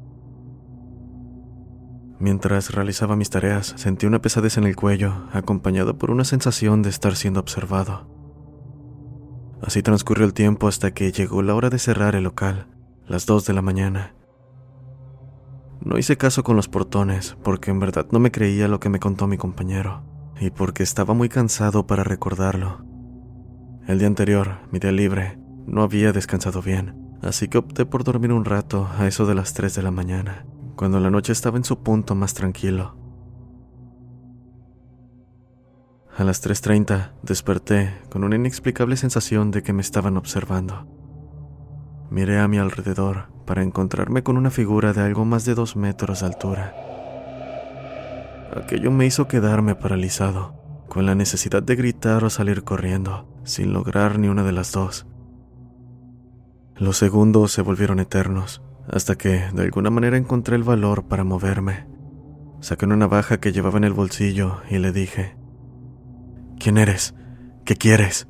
Mientras 2.24 2.72
realizaba 2.74 3.18
mis 3.18 3.30
tareas, 3.30 3.74
sentí 3.76 4.06
una 4.06 4.22
pesadez 4.22 4.58
en 4.58 4.64
el 4.64 4.78
cuello, 4.78 5.28
acompañada 5.34 5.92
por 5.92 6.10
una 6.10 6.24
sensación 6.24 6.82
de 6.82 6.90
estar 6.90 7.18
siendo 7.18 7.42
observado. 7.42 8.08
Así 9.62 9.84
transcurrió 9.84 10.26
el 10.26 10.34
tiempo 10.34 10.70
hasta 10.70 10.94
que 10.94 11.12
llegó 11.12 11.42
la 11.42 11.54
hora 11.54 11.70
de 11.70 11.80
cerrar 11.80 12.16
el 12.16 12.24
local, 12.24 12.68
las 13.06 13.26
dos 13.26 13.46
de 13.46 13.52
la 13.52 13.62
mañana. 13.62 14.16
No 15.82 15.98
hice 15.98 16.16
caso 16.16 16.46
con 16.46 16.56
los 16.56 16.70
portones, 16.70 17.36
porque 17.44 17.72
en 17.72 17.82
verdad 17.82 18.08
no 18.12 18.20
me 18.20 18.32
creía 18.32 18.70
lo 18.70 18.80
que 18.80 18.88
me 18.88 19.02
contó 19.02 19.28
mi 19.28 19.36
compañero, 19.36 20.06
y 20.40 20.50
porque 20.50 20.84
estaba 20.84 21.14
muy 21.14 21.28
cansado 21.28 21.88
para 21.88 22.06
recordarlo. 22.06 22.86
El 23.86 24.00
día 24.00 24.08
anterior, 24.08 24.60
mi 24.72 24.80
día 24.80 24.94
libre, 24.94 25.38
no 25.68 25.84
había 25.84 26.14
descansado 26.14 26.62
bien, 26.62 27.18
así 27.22 27.50
que 27.50 27.58
opté 27.58 27.86
por 27.86 28.06
dormir 28.06 28.32
un 28.32 28.46
rato 28.46 28.88
a 28.98 29.08
eso 29.08 29.26
de 29.26 29.36
las 29.36 29.54
3 29.54 29.76
de 29.76 29.84
la 29.84 29.92
mañana 29.92 30.46
cuando 30.76 31.00
la 31.00 31.10
noche 31.10 31.32
estaba 31.32 31.58
en 31.58 31.64
su 31.64 31.84
punto 31.84 32.16
más 32.16 32.34
tranquilo. 32.34 32.96
A 36.16 36.24
las 36.24 36.46
3.30 36.46 37.12
desperté 37.24 38.00
con 38.12 38.24
una 38.24 38.36
inexplicable 38.36 38.98
sensación 38.98 39.50
de 39.50 39.64
que 39.64 39.74
me 39.74 39.82
estaban 39.82 40.16
observando. 40.16 40.86
Miré 42.12 42.40
a 42.40 42.48
mi 42.48 42.60
alrededor 42.60 43.30
para 43.48 43.64
encontrarme 43.64 44.22
con 44.22 44.38
una 44.38 44.52
figura 44.52 44.94
de 44.94 45.02
algo 45.02 45.26
más 45.26 45.46
de 45.46 45.56
dos 45.56 45.76
metros 45.76 46.20
de 46.20 46.26
altura. 46.28 46.76
Aquello 48.56 48.92
me 48.92 49.08
hizo 49.08 49.28
quedarme 49.28 49.74
paralizado, 49.74 50.54
con 50.88 51.08
la 51.08 51.16
necesidad 51.16 51.64
de 51.64 51.76
gritar 51.76 52.24
o 52.24 52.30
salir 52.30 52.64
corriendo, 52.64 53.28
sin 53.44 53.74
lograr 53.74 54.20
ni 54.20 54.28
una 54.28 54.44
de 54.44 54.52
las 54.52 54.72
dos. 54.72 55.08
Los 56.76 56.98
segundos 56.98 57.52
se 57.52 57.64
volvieron 57.64 58.00
eternos, 58.00 58.62
hasta 58.88 59.16
que 59.16 59.50
de 59.54 59.64
alguna 59.64 59.90
manera 59.90 60.18
encontré 60.18 60.56
el 60.56 60.64
valor 60.64 61.06
para 61.08 61.24
moverme. 61.24 61.88
Saqué 62.60 62.86
una 62.86 62.96
navaja 62.96 63.40
que 63.40 63.52
llevaba 63.52 63.78
en 63.78 63.84
el 63.84 63.94
bolsillo 63.94 64.62
y 64.70 64.78
le 64.78 64.92
dije, 64.92 65.36
¿Quién 66.60 66.78
eres? 66.78 67.14
¿Qué 67.66 67.76
quieres? 67.76 68.28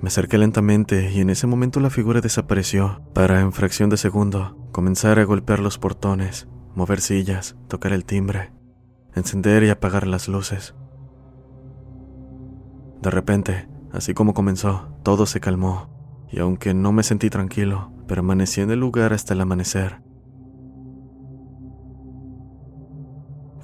Me 0.00 0.08
acerqué 0.08 0.38
lentamente 0.38 1.10
y 1.10 1.20
en 1.20 1.30
ese 1.30 1.46
momento 1.46 1.80
la 1.80 1.90
figura 1.90 2.20
desapareció 2.20 3.02
para, 3.14 3.40
en 3.40 3.52
fracción 3.52 3.88
de 3.90 3.96
segundo, 3.96 4.68
comenzar 4.70 5.18
a 5.18 5.24
golpear 5.24 5.60
los 5.60 5.78
portones, 5.78 6.46
mover 6.74 7.00
sillas, 7.00 7.56
tocar 7.68 7.92
el 7.92 8.04
timbre, 8.04 8.52
encender 9.14 9.64
y 9.64 9.70
apagar 9.70 10.06
las 10.06 10.28
luces. 10.28 10.74
De 13.00 13.10
repente, 13.10 13.66
así 13.92 14.14
como 14.14 14.34
comenzó, 14.34 14.94
todo 15.02 15.26
se 15.26 15.40
calmó, 15.40 15.88
y 16.30 16.38
aunque 16.38 16.74
no 16.74 16.92
me 16.92 17.02
sentí 17.02 17.30
tranquilo, 17.30 17.93
Permanecí 18.06 18.60
en 18.60 18.70
el 18.70 18.80
lugar 18.80 19.12
hasta 19.12 19.34
el 19.34 19.40
amanecer. 19.40 20.02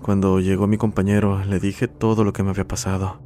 Cuando 0.03 0.41
llegó 0.41 0.67
mi 0.67 0.79
compañero, 0.79 1.45
le 1.45 1.61
dije 1.61 1.87
todo 1.87 2.25
lo 2.25 2.33
que 2.33 2.43
me 2.43 2.51
había 2.51 2.67
pasado. 2.67 3.21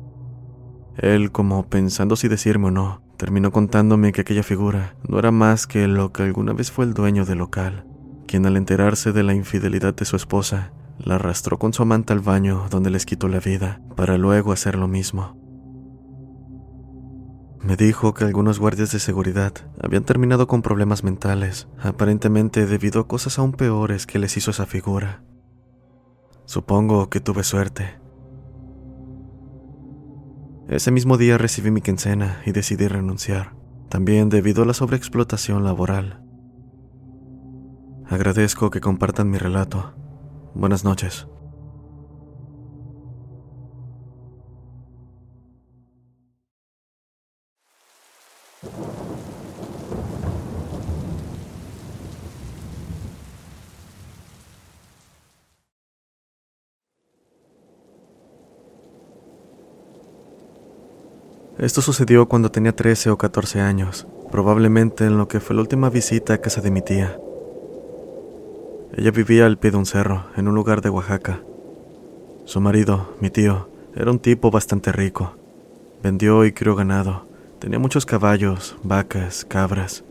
Él, 0.96 1.30
como 1.30 1.68
pensando 1.68 2.16
si 2.16 2.28
decirme 2.28 2.68
o 2.68 2.70
no, 2.70 3.02
terminó 3.16 3.52
contándome 3.52 4.12
que 4.12 4.22
aquella 4.22 4.42
figura 4.42 4.96
no 5.08 5.18
era 5.18 5.30
más 5.30 5.66
que 5.66 5.86
lo 5.86 6.12
que 6.12 6.24
alguna 6.24 6.52
vez 6.52 6.72
fue 6.72 6.84
el 6.84 6.94
dueño 6.94 7.24
del 7.24 7.38
local, 7.38 7.86
quien 8.26 8.44
al 8.46 8.56
enterarse 8.56 9.12
de 9.12 9.22
la 9.22 9.34
infidelidad 9.34 9.94
de 9.94 10.04
su 10.04 10.16
esposa, 10.16 10.72
la 10.98 11.16
arrastró 11.16 11.58
con 11.58 11.72
su 11.72 11.82
amante 11.82 12.12
al 12.12 12.20
baño 12.20 12.66
donde 12.70 12.90
les 12.90 13.06
quitó 13.06 13.28
la 13.28 13.40
vida, 13.40 13.80
para 13.96 14.18
luego 14.18 14.52
hacer 14.52 14.76
lo 14.76 14.88
mismo. 14.88 15.43
Me 17.64 17.76
dijo 17.76 18.12
que 18.12 18.24
algunos 18.24 18.58
guardias 18.58 18.92
de 18.92 18.98
seguridad 18.98 19.54
habían 19.80 20.04
terminado 20.04 20.46
con 20.46 20.60
problemas 20.60 21.02
mentales, 21.02 21.66
aparentemente 21.80 22.66
debido 22.66 23.00
a 23.00 23.08
cosas 23.08 23.38
aún 23.38 23.52
peores 23.52 24.06
que 24.06 24.18
les 24.18 24.36
hizo 24.36 24.50
esa 24.50 24.66
figura. 24.66 25.22
Supongo 26.44 27.08
que 27.08 27.20
tuve 27.20 27.42
suerte. 27.42 27.98
Ese 30.68 30.90
mismo 30.90 31.16
día 31.16 31.38
recibí 31.38 31.70
mi 31.70 31.80
quincena 31.80 32.42
y 32.44 32.52
decidí 32.52 32.86
renunciar, 32.86 33.54
también 33.88 34.28
debido 34.28 34.62
a 34.62 34.66
la 34.66 34.74
sobreexplotación 34.74 35.64
laboral. 35.64 36.22
Agradezco 38.06 38.68
que 38.68 38.82
compartan 38.82 39.30
mi 39.30 39.38
relato. 39.38 39.94
Buenas 40.54 40.84
noches. 40.84 41.28
Esto 61.64 61.80
sucedió 61.80 62.28
cuando 62.28 62.50
tenía 62.50 62.76
13 62.76 63.08
o 63.08 63.16
14 63.16 63.60
años, 63.62 64.06
probablemente 64.30 65.06
en 65.06 65.16
lo 65.16 65.28
que 65.28 65.40
fue 65.40 65.56
la 65.56 65.62
última 65.62 65.88
visita 65.88 66.34
a 66.34 66.38
casa 66.38 66.60
de 66.60 66.70
mi 66.70 66.82
tía. 66.82 67.18
Ella 68.94 69.10
vivía 69.10 69.46
al 69.46 69.56
pie 69.56 69.70
de 69.70 69.78
un 69.78 69.86
cerro, 69.86 70.24
en 70.36 70.46
un 70.46 70.54
lugar 70.54 70.82
de 70.82 70.90
Oaxaca. 70.90 71.40
Su 72.44 72.60
marido, 72.60 73.14
mi 73.20 73.30
tío, 73.30 73.68
era 73.94 74.10
un 74.10 74.18
tipo 74.18 74.50
bastante 74.50 74.92
rico. 74.92 75.36
Vendió 76.02 76.44
y 76.44 76.52
crió 76.52 76.76
ganado. 76.76 77.26
Tenía 77.64 77.78
muchos 77.78 78.04
caballos, 78.04 78.76
vacas, 78.82 79.46
cabras. 79.46 80.04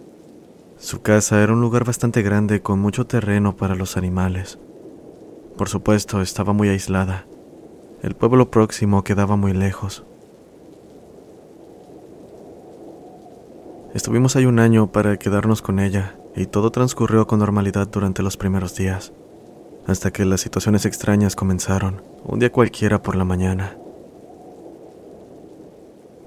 Su 0.80 1.04
casa 1.04 1.44
era 1.44 1.54
un 1.54 1.62
lugar 1.62 1.84
bastante 1.84 2.24
grande 2.24 2.64
con 2.64 2.80
mucho 2.80 3.06
terreno 3.06 3.56
para 3.56 3.76
los 3.76 3.96
animales. 3.96 4.58
Por 5.56 5.70
supuesto, 5.70 6.24
estaba 6.24 6.52
muy 6.54 6.70
aislada. 6.70 7.28
El 8.02 8.16
pueblo 8.16 8.50
próximo 8.50 9.04
quedaba 9.04 9.36
muy 9.36 9.54
lejos. 9.54 10.04
Estuvimos 13.94 14.36
ahí 14.36 14.48
un 14.48 14.58
año 14.58 14.92
para 14.92 15.18
quedarnos 15.18 15.62
con 15.62 15.78
ella 15.78 16.16
y 16.36 16.48
todo 16.48 16.72
transcurrió 16.72 17.28
con 17.28 17.38
normalidad 17.38 17.88
durante 17.88 18.24
los 18.24 18.36
primeros 18.36 18.76
días, 18.76 19.14
hasta 19.86 20.10
que 20.10 20.26
las 20.26 20.42
situaciones 20.42 20.88
extrañas 20.88 21.36
comenzaron, 21.36 22.02
un 22.26 22.40
día 22.40 22.52
cualquiera 22.52 23.04
por 23.04 23.16
la 23.16 23.26
mañana. 23.26 23.78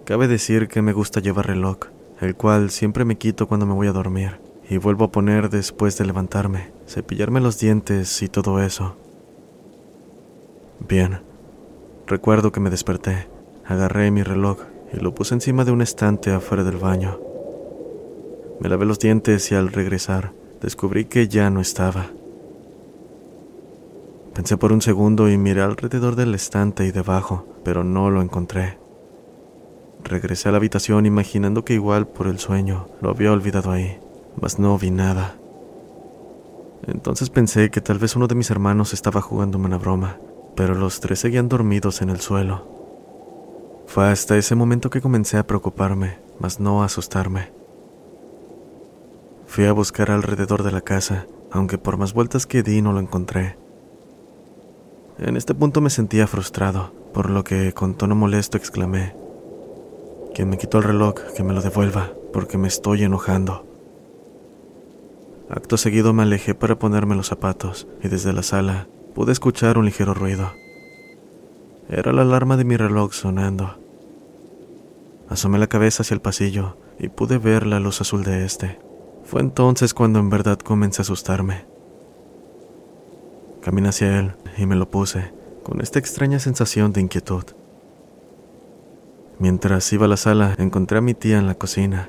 Cabe 0.07 0.29
decir 0.29 0.69
que 0.69 0.83
me 0.83 0.93
gusta 0.93 1.19
llevar 1.19 1.49
reloj, 1.49 1.79
el 2.21 2.37
cual 2.37 2.71
siempre 2.71 3.05
me 3.05 3.19
quito 3.19 3.49
cuando 3.49 3.67
me 3.67 3.75
voy 3.75 3.89
a 3.89 3.93
dormir, 3.93 4.39
y 4.71 4.77
vuelvo 4.77 5.07
a 5.07 5.11
poner 5.11 5.51
después 5.51 5.99
de 5.99 6.07
levantarme, 6.07 6.71
cepillarme 6.87 7.41
los 7.41 7.59
dientes 7.59 8.23
y 8.23 8.29
todo 8.29 8.63
eso. 8.63 8.95
Bien, 10.89 11.23
recuerdo 12.07 12.53
que 12.53 12.61
me 12.61 12.71
desperté, 12.71 13.27
agarré 13.67 14.13
mi 14.13 14.23
reloj 14.23 14.59
y 14.93 15.01
lo 15.01 15.13
puse 15.13 15.35
encima 15.35 15.65
de 15.65 15.73
un 15.73 15.83
estante 15.83 16.31
afuera 16.31 16.63
del 16.63 16.77
baño. 16.77 17.19
Me 18.61 18.69
lavé 18.69 18.87
los 18.87 19.01
dientes 19.01 19.51
y 19.51 19.57
al 19.57 19.73
regresar 19.73 20.33
descubrí 20.63 21.07
que 21.07 21.27
ya 21.27 21.51
no 21.51 21.61
estaba. 21.61 22.07
Pensé 24.35 24.57
por 24.57 24.71
un 24.71 24.83
segundo 24.83 25.29
y 25.29 25.37
miré 25.37 25.63
alrededor 25.63 26.15
del 26.15 26.33
estante 26.37 26.87
y 26.87 26.93
debajo, 26.93 27.45
pero 27.65 27.83
no 27.83 28.09
lo 28.09 28.23
encontré. 28.23 28.86
Regresé 30.07 30.49
a 30.49 30.53
la 30.53 30.59
habitación 30.59 31.05
imaginando 31.05 31.65
que 31.65 31.75
igual 31.75 32.07
por 32.07 32.29
el 32.29 32.39
sueño 32.39 32.87
lo 33.01 33.11
había 33.11 33.33
olvidado 33.33 33.73
ahí, 33.73 33.99
mas 34.41 34.61
no 34.61 34.79
vi 34.79 34.93
nada. 34.93 35.35
Entonces 36.87 37.29
pensé 37.29 37.71
que 37.71 37.81
tal 37.81 37.99
vez 37.99 38.15
uno 38.15 38.29
de 38.29 38.37
mis 38.37 38.51
hermanos 38.53 38.95
estaba 38.95 39.21
jugándome 39.21 39.67
una 39.67 39.79
broma, 39.79 40.21
pero 40.55 40.77
los 40.77 41.01
tres 41.01 41.19
seguían 41.19 41.49
dormidos 41.49 42.03
en 42.03 42.11
el 42.11 42.21
suelo. 42.21 42.69
Fue 43.89 44.09
hasta 44.09 44.37
ese 44.37 44.55
momento 44.55 44.91
que 44.91 45.01
comencé 45.01 45.39
a 45.39 45.47
preocuparme, 45.47 46.21
mas 46.39 46.61
no 46.61 46.83
a 46.83 46.87
asustarme. 46.87 47.51
Fui 49.47 49.65
a 49.65 49.73
buscar 49.73 50.13
alrededor 50.13 50.63
de 50.63 50.71
la 50.71 50.83
casa, 50.83 51.27
aunque 51.51 51.79
por 51.79 51.97
más 51.97 52.13
vueltas 52.13 52.47
que 52.47 52.63
di 52.63 52.81
no 52.81 52.93
lo 52.93 53.01
encontré. 53.01 53.59
En 55.19 55.37
este 55.37 55.53
punto 55.53 55.81
me 55.81 55.91
sentía 55.91 56.29
frustrado, 56.29 56.93
por 57.13 57.29
lo 57.29 57.43
que 57.43 57.73
con 57.73 57.95
tono 57.95 58.15
molesto 58.15 58.57
exclamé, 58.57 59.26
Quien 60.37 60.51
me 60.51 60.59
quitó 60.59 60.77
el 60.77 60.85
reloj, 60.85 61.15
que 61.35 61.43
me 61.43 61.55
lo 61.55 61.63
devuelva, 61.63 62.13
porque 62.31 62.59
me 62.59 62.69
estoy 62.69 63.03
enojando. 63.03 63.65
Acto 65.49 65.79
seguido 65.79 66.13
me 66.13 66.25
alejé 66.25 66.55
para 66.55 66.79
ponerme 66.79 67.17
los 67.17 67.29
zapatos 67.29 67.89
y 68.03 68.09
desde 68.09 68.35
la 68.35 68.43
sala 68.43 68.87
pude 69.15 69.33
escuchar 69.33 69.79
un 69.79 69.87
ligero 69.87 70.13
ruido. 70.13 70.53
Era 71.89 72.13
la 72.13 72.21
alarma 72.21 72.59
de 72.59 72.65
mi 72.65 72.77
reloj 72.77 73.15
sonando. 73.15 73.79
Asomé 75.31 75.57
la 75.57 75.69
cabeza 75.69 76.03
hacia 76.03 76.15
el 76.17 76.21
pasillo 76.21 76.77
y 76.99 77.09
pude 77.09 77.39
ver 77.39 77.67
la 77.67 77.81
luz 77.81 78.03
azul 78.03 78.23
de 78.23 78.45
este. 78.45 78.79
Fue 79.25 79.41
entonces 79.41 79.95
cuando 79.95 80.19
en 80.19 80.29
verdad 80.29 80.59
comencé 80.59 81.01
a 81.01 81.05
asustarme. 81.05 81.65
Caminé 83.63 83.89
hacia 83.89 84.19
él 84.19 84.33
y 84.59 84.67
me 84.67 84.77
lo 84.77 84.91
puse, 84.91 85.33
con 85.63 85.81
esta 85.81 85.99
extraña 85.99 86.41
sensación 86.41 86.93
de 86.93 87.01
inquietud. 87.01 87.45
Mientras 89.39 89.93
iba 89.93 90.07
a 90.07 90.09
la 90.09 90.17
sala, 90.17 90.55
encontré 90.59 90.99
a 90.99 91.03
mi 91.03 91.13
tía 91.13 91.39
en 91.39 91.47
la 91.47 91.55
cocina. 91.55 92.09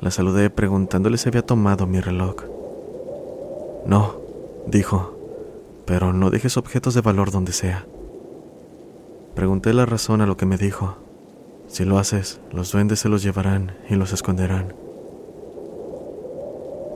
La 0.00 0.10
saludé 0.10 0.50
preguntándole 0.50 1.16
si 1.16 1.28
había 1.28 1.46
tomado 1.46 1.86
mi 1.86 2.00
reloj. 2.00 2.36
No, 3.86 4.16
dijo, 4.66 5.16
pero 5.86 6.12
no 6.12 6.30
dejes 6.30 6.56
objetos 6.56 6.94
de 6.94 7.00
valor 7.00 7.30
donde 7.30 7.52
sea. 7.52 7.86
Pregunté 9.34 9.72
la 9.72 9.86
razón 9.86 10.20
a 10.20 10.26
lo 10.26 10.36
que 10.36 10.46
me 10.46 10.58
dijo. 10.58 10.96
Si 11.68 11.84
lo 11.84 11.98
haces, 11.98 12.40
los 12.50 12.72
duendes 12.72 12.98
se 13.00 13.08
los 13.08 13.22
llevarán 13.22 13.76
y 13.88 13.94
los 13.94 14.12
esconderán. 14.12 14.74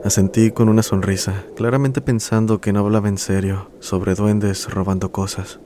Asentí 0.03 0.51
con 0.51 0.69
una 0.69 0.83
sonrisa, 0.83 1.45
claramente 1.55 2.01
pensando 2.01 2.61
que 2.61 2.73
no 2.73 2.81
hablaba 2.81 3.09
en 3.09 3.17
serio 3.17 3.71
sobre 3.79 4.13
duendes 4.13 4.69
robando 4.69 5.11
cosas. 5.11 5.59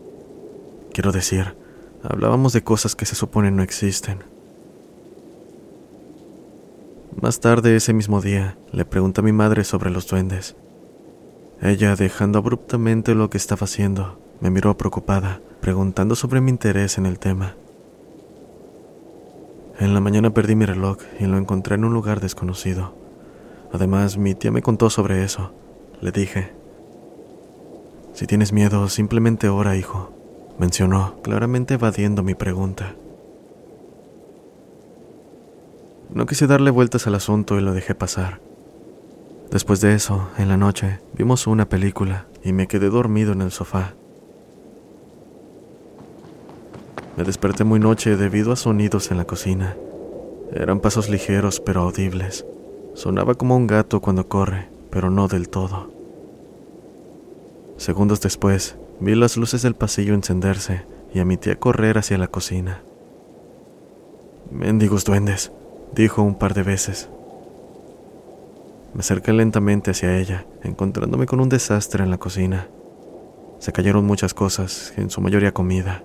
Quiero 0.94 1.12
decir, 1.12 1.56
hablábamos 2.04 2.54
de 2.54 2.64
cosas 2.64 2.96
que 2.96 3.06
se 3.06 3.16
supone 3.16 3.52
no 3.52 3.64
existen. 3.64 4.20
Más 7.20 7.40
tarde 7.40 7.76
ese 7.76 7.94
mismo 7.94 8.22
día, 8.22 8.58
le 8.72 8.86
pregunté 8.86 9.22
a 9.22 9.24
mi 9.24 9.32
madre 9.32 9.64
sobre 9.64 9.92
los 9.92 10.08
duendes. 10.08 10.56
Ella, 11.62 11.96
dejando 11.96 12.40
abruptamente 12.40 13.14
lo 13.14 13.30
que 13.30 13.38
estaba 13.38 13.66
haciendo, 13.66 14.18
me 14.40 14.50
miró 14.50 14.76
preocupada, 14.78 15.42
preguntando 15.60 16.16
sobre 16.16 16.42
mi 16.42 16.50
interés 16.50 16.98
en 16.98 17.06
el 17.06 17.20
tema. 17.20 17.56
En 19.80 19.94
la 19.94 20.00
mañana 20.00 20.34
perdí 20.34 20.56
mi 20.56 20.66
reloj 20.66 20.98
y 21.20 21.26
lo 21.26 21.38
encontré 21.38 21.76
en 21.76 21.86
un 21.86 21.94
lugar 21.94 22.20
desconocido. 22.22 22.96
Además, 23.72 24.18
mi 24.18 24.34
tía 24.36 24.52
me 24.52 24.62
contó 24.62 24.90
sobre 24.90 25.24
eso. 25.24 25.52
Le 26.02 26.12
dije, 26.12 26.52
si 28.14 28.28
tienes 28.28 28.54
miedo, 28.54 28.90
simplemente 28.90 29.50
ora, 29.50 29.76
hijo, 29.76 30.12
mencionó, 30.58 31.16
claramente 31.22 31.76
evadiendo 31.76 32.24
mi 32.24 32.36
pregunta. 32.36 32.96
No 36.14 36.26
quise 36.26 36.48
darle 36.48 36.72
vueltas 36.72 37.08
al 37.08 37.16
asunto 37.16 37.58
y 37.58 37.62
lo 37.62 37.74
dejé 37.74 37.96
pasar. 37.96 38.42
Después 39.50 39.82
de 39.82 39.94
eso, 39.94 40.30
en 40.38 40.48
la 40.48 40.58
noche, 40.58 41.00
vimos 41.14 41.48
una 41.48 41.68
película 41.68 42.26
y 42.44 42.54
me 42.54 42.68
quedé 42.68 42.90
dormido 42.90 43.34
en 43.34 43.42
el 43.42 43.52
sofá. 43.52 43.94
Me 47.18 47.24
desperté 47.24 47.64
muy 47.64 47.80
noche 47.80 48.16
debido 48.16 48.52
a 48.52 48.56
sonidos 48.56 49.12
en 49.12 49.18
la 49.18 49.26
cocina. 49.26 49.76
Eran 50.54 50.80
pasos 50.80 51.10
ligeros 51.10 51.60
pero 51.60 51.82
audibles. 51.82 52.46
Sonaba 52.94 53.36
como 53.36 53.56
un 53.56 53.68
gato 53.68 54.02
cuando 54.02 54.28
corre, 54.28 54.70
pero 54.90 55.10
no 55.10 55.28
del 55.28 55.50
todo. 55.50 55.92
Segundos 57.78 58.22
después, 58.22 58.78
vi 59.02 59.16
las 59.16 59.36
luces 59.36 59.64
del 59.64 59.74
pasillo 59.74 60.14
encenderse 60.14 60.86
y 61.14 61.20
a 61.20 61.26
mi 61.26 61.36
tía 61.36 61.60
correr 61.60 61.98
hacia 61.98 62.18
la 62.18 62.28
cocina. 62.28 62.84
Mendigos 64.52 65.04
duendes, 65.06 65.52
dijo 65.94 66.22
un 66.22 66.36
par 66.36 66.54
de 66.54 66.64
veces. 66.64 67.10
Me 68.94 69.00
acerqué 69.00 69.34
lentamente 69.34 69.92
hacia 69.92 70.18
ella, 70.18 70.46
encontrándome 70.64 71.26
con 71.26 71.40
un 71.40 71.50
desastre 71.50 72.04
en 72.04 72.12
la 72.12 72.18
cocina. 72.18 72.68
Se 73.60 73.72
cayeron 73.72 74.06
muchas 74.06 74.34
cosas, 74.34 74.94
en 74.98 75.10
su 75.10 75.20
mayoría 75.20 75.54
comida. 75.54 76.04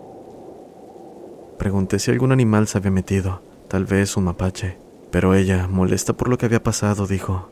Pregunté 1.59 1.99
si 1.99 2.11
algún 2.11 2.33
animal 2.33 2.67
se 2.67 2.79
había 2.79 2.91
metido, 2.91 3.43
tal 3.69 3.85
vez 3.85 4.17
un 4.17 4.25
mapache, 4.25 4.79
pero 5.11 5.35
ella, 5.35 5.67
molesta 5.69 6.13
por 6.15 6.29
lo 6.29 6.39
que 6.39 6.47
había 6.47 6.63
pasado, 6.63 7.07
dijo, 7.07 7.51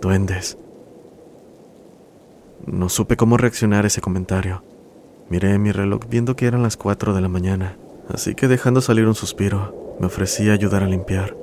Duendes. 0.00 0.58
No 2.70 2.90
supe 2.90 3.16
cómo 3.16 3.38
reaccionar 3.38 3.84
a 3.84 3.86
ese 3.86 4.02
comentario. 4.02 4.62
Miré 5.30 5.58
mi 5.58 5.72
reloj 5.72 6.02
viendo 6.10 6.36
que 6.36 6.46
eran 6.46 6.62
las 6.62 6.76
cuatro 6.76 7.14
de 7.14 7.22
la 7.22 7.28
mañana, 7.28 7.78
así 8.10 8.34
que 8.34 8.46
dejando 8.46 8.82
salir 8.82 9.06
un 9.06 9.14
suspiro, 9.14 9.96
me 9.98 10.06
ofrecí 10.06 10.50
a 10.50 10.52
ayudar 10.52 10.82
a 10.82 10.86
limpiar. 10.86 11.34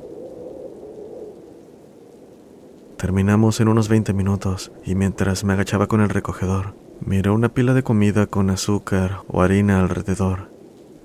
Terminamos 2.97 3.59
en 3.59 3.69
unos 3.69 3.89
20 3.89 4.13
minutos 4.13 4.71
y 4.85 4.93
mientras 4.93 5.43
me 5.43 5.53
agachaba 5.53 5.87
con 5.87 5.99
el 6.01 6.09
recogedor, 6.09 6.75
miré 7.01 7.31
una 7.31 7.49
pila 7.49 7.73
de 7.73 7.81
comida 7.81 8.27
con 8.27 8.51
azúcar 8.51 9.23
o 9.27 9.41
harina 9.41 9.81
alrededor. 9.81 10.51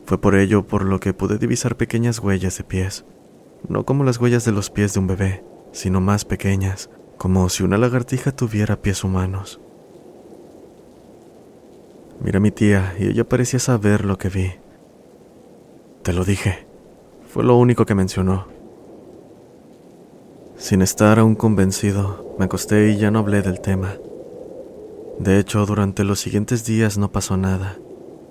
Fue 0.05 0.21
por 0.21 0.35
ello 0.35 0.67
por 0.67 0.85
lo 0.85 1.01
que 1.01 1.15
pude 1.15 1.39
divisar 1.39 1.77
pequeñas 1.77 2.19
huellas 2.19 2.59
de 2.59 2.65
pies, 2.65 3.07
no 3.69 3.87
como 3.87 4.05
las 4.05 4.21
huellas 4.21 4.45
de 4.45 4.53
los 4.53 4.69
pies 4.69 4.93
de 4.93 5.01
un 5.01 5.07
bebé, 5.07 5.45
sino 5.73 6.03
más 6.03 6.27
pequeñas, 6.27 6.91
como 7.17 7.49
si 7.49 7.63
una 7.63 7.79
lagartija 7.79 8.33
tuviera 8.33 8.83
pies 8.83 9.03
humanos. 9.03 9.61
Mira 12.21 12.37
a 12.39 12.41
mi 12.41 12.51
tía 12.51 12.95
y 12.99 13.07
ella 13.07 13.29
parecía 13.29 13.59
saber 13.59 14.05
lo 14.05 14.19
que 14.19 14.29
vi. 14.29 14.53
Te 16.03 16.13
lo 16.13 16.25
dije. 16.25 16.67
Fue 17.33 17.45
lo 17.45 17.57
único 17.57 17.87
que 17.87 17.95
mencionó. 17.95 18.49
Sin 20.57 20.83
estar 20.83 21.19
aún 21.19 21.35
convencido, 21.35 22.35
me 22.39 22.45
acosté 22.45 22.91
y 22.91 22.99
ya 22.99 23.11
no 23.11 23.21
hablé 23.21 23.41
del 23.41 23.61
tema. 23.61 23.95
De 25.19 25.39
hecho, 25.39 25.65
durante 25.65 26.05
los 26.05 26.21
siguientes 26.21 26.65
días 26.65 26.99
no 26.99 27.13
pasó 27.13 27.37
nada. 27.37 27.79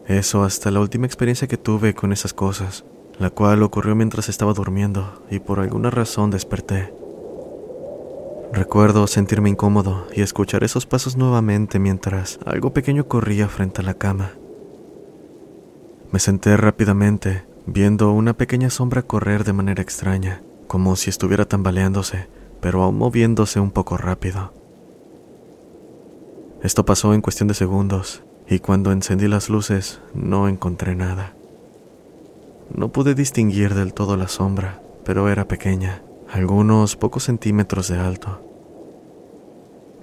Eso 0.07 0.43
hasta 0.43 0.71
la 0.71 0.79
última 0.79 1.05
experiencia 1.05 1.47
que 1.47 1.57
tuve 1.57 1.93
con 1.93 2.11
esas 2.11 2.33
cosas, 2.33 2.83
la 3.19 3.29
cual 3.29 3.63
ocurrió 3.63 3.95
mientras 3.95 4.29
estaba 4.29 4.53
durmiendo 4.53 5.23
y 5.29 5.39
por 5.39 5.59
alguna 5.59 5.89
razón 5.89 6.29
desperté. 6.29 6.93
Recuerdo 8.53 9.07
sentirme 9.07 9.49
incómodo 9.49 10.07
y 10.15 10.21
escuchar 10.21 10.63
esos 10.63 10.85
pasos 10.85 11.15
nuevamente 11.15 11.79
mientras 11.79 12.39
algo 12.45 12.73
pequeño 12.73 13.07
corría 13.07 13.47
frente 13.47 13.81
a 13.81 13.85
la 13.85 13.93
cama. 13.93 14.31
Me 16.11 16.19
senté 16.19 16.57
rápidamente, 16.57 17.45
viendo 17.65 18.11
una 18.11 18.33
pequeña 18.33 18.69
sombra 18.69 19.03
correr 19.03 19.43
de 19.43 19.53
manera 19.53 19.81
extraña 19.81 20.41
como 20.69 20.95
si 20.95 21.09
estuviera 21.09 21.45
tambaleándose, 21.45 22.27
pero 22.61 22.83
aún 22.83 22.99
moviéndose 22.99 23.59
un 23.59 23.71
poco 23.71 23.97
rápido. 23.97 24.53
Esto 26.61 26.85
pasó 26.85 27.15
en 27.15 27.21
cuestión 27.21 27.47
de 27.47 27.55
segundos, 27.55 28.21
y 28.47 28.59
cuando 28.59 28.91
encendí 28.91 29.27
las 29.27 29.49
luces 29.49 29.99
no 30.13 30.47
encontré 30.47 30.95
nada. 30.95 31.33
No 32.71 32.89
pude 32.89 33.15
distinguir 33.15 33.73
del 33.73 33.95
todo 33.95 34.15
la 34.15 34.27
sombra, 34.27 34.79
pero 35.03 35.27
era 35.27 35.47
pequeña, 35.47 36.03
algunos 36.31 36.95
pocos 36.95 37.23
centímetros 37.23 37.87
de 37.87 37.97
alto. 37.97 38.39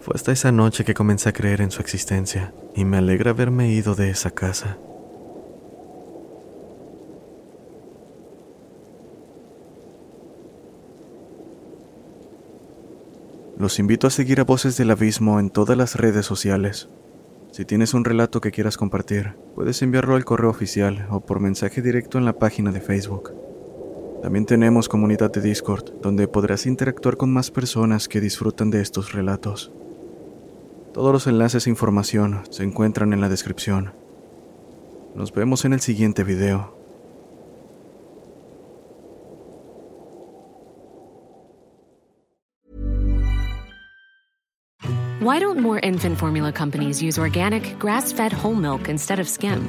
Fue 0.01 0.15
hasta 0.15 0.33
esa 0.33 0.51
noche 0.51 0.85
que 0.85 0.95
comencé 0.95 1.29
a 1.29 1.33
creer 1.33 1.61
en 1.61 1.71
su 1.71 1.81
existencia, 1.81 2.53
y 2.75 2.85
me 2.85 2.97
alegra 2.97 3.31
haberme 3.31 3.71
ido 3.71 3.95
de 3.95 4.11
esa 4.11 4.31
casa. 4.31 4.77
Los 13.59 13.79
invito 13.79 14.07
a 14.07 14.11
seguir 14.11 14.41
a 14.41 14.45
Voces 14.45 14.77
del 14.77 14.91
Abismo 14.91 15.41
en 15.41 15.51
todas 15.51 15.79
las 15.79 15.95
redes 15.95 16.27
sociales. 16.27 16.89
Si 17.53 17.65
tienes 17.65 17.95
un 17.95 18.05
relato 18.05 18.41
que 18.41 18.51
quieras 18.51 18.77
compartir, 18.77 19.35
puedes 19.55 19.81
enviarlo 19.81 20.15
al 20.15 20.27
correo 20.27 20.51
oficial 20.51 21.07
o 21.11 21.21
por 21.21 21.41
mensaje 21.41 21.81
directo 21.81 22.19
en 22.19 22.27
la 22.27 22.35
página 22.35 22.71
de 22.71 22.83
Facebook. 22.83 23.46
También 24.23 24.47
tenemos 24.47 24.89
comunidad 24.89 25.31
de 25.31 25.41
Discord, 25.41 26.01
donde 26.03 26.27
podrás 26.27 26.67
interactuar 26.67 27.17
con 27.17 27.33
más 27.33 27.51
personas 27.51 28.09
que 28.09 28.21
disfrutan 28.21 28.71
de 28.71 28.81
estos 28.81 29.13
relatos. 29.13 29.73
Todos 30.93 31.13
los 31.13 31.27
enlaces 31.27 31.67
e 31.67 31.71
información 31.71 32.43
se 32.51 32.65
encuentran 32.65 33.13
en 33.13 33.21
la 33.21 33.29
descripción. 33.29 33.93
Nos 35.15 35.33
vemos 35.33 35.65
en 35.65 35.75
el 35.75 35.81
siguiente 35.81 36.25
video. 36.25 36.75
Why 45.21 45.41
don't 45.41 45.61
more 45.61 45.81
infant 45.83 46.19
formula 46.19 46.53
companies 46.53 47.03
use 47.03 47.19
organic, 47.19 47.79
grass 47.79 48.13
fed 48.13 48.33
whole 48.33 48.55
milk 48.55 48.89
instead 48.89 49.19
of 49.19 49.29
skim? 49.29 49.69